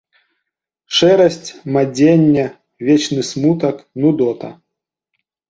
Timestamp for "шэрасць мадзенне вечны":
0.99-3.21